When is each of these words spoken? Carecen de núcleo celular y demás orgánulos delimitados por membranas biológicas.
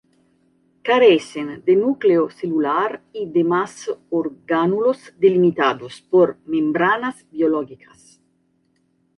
Carecen 0.81 1.61
de 1.63 1.75
núcleo 1.75 2.31
celular 2.31 3.03
y 3.13 3.27
demás 3.31 3.71
orgánulos 4.09 5.13
delimitados 5.19 6.01
por 6.01 6.39
membranas 6.47 7.23
biológicas. 7.29 8.19